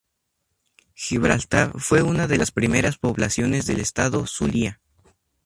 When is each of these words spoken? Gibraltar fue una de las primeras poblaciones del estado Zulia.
Gibraltar 0.95 1.73
fue 1.77 2.01
una 2.01 2.25
de 2.25 2.37
las 2.39 2.49
primeras 2.49 2.97
poblaciones 2.97 3.67
del 3.67 3.79
estado 3.79 4.25
Zulia. 4.25 4.81